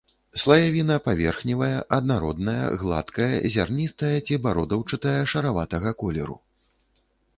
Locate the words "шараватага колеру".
5.35-6.37